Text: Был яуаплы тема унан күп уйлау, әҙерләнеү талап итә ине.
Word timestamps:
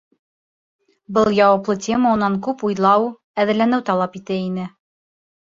Был 1.17 1.29
яуаплы 1.47 1.75
тема 1.87 2.13
унан 2.17 2.39
күп 2.49 2.65
уйлау, 2.71 3.07
әҙерләнеү 3.45 3.83
талап 3.93 4.19
итә 4.23 4.41
ине. 4.49 4.69